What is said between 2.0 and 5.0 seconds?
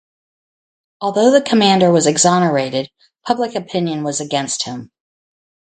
exonerated, public opinion was against him.